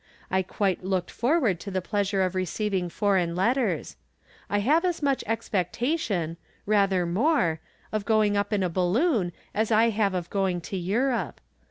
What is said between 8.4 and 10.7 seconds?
in a balloon as I have of going